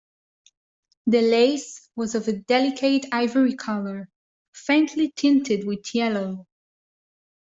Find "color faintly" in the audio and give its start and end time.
3.55-5.11